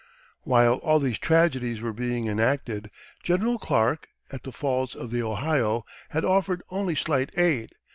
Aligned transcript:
While 0.45 0.77
all 0.77 0.97
these 0.97 1.19
tragedies 1.19 1.79
were 1.79 1.93
being 1.93 2.25
enacted, 2.25 2.89
General 3.21 3.59
Clark, 3.59 4.07
at 4.31 4.41
the 4.41 4.51
Falls 4.51 4.95
of 4.95 5.11
the 5.11 5.21
Ohio, 5.21 5.85
had 6.09 6.25
offered 6.25 6.63
only 6.71 6.95
slight 6.95 7.37
aid. 7.37 7.73